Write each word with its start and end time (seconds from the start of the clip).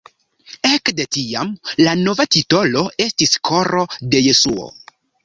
Ekde 0.67 1.03
tiam 1.17 1.51
la 1.87 1.93
nova 1.99 2.25
titolo 2.37 2.81
estis 3.07 3.37
Koro 3.51 3.85
de 4.15 4.23
Jesuo. 4.31 4.67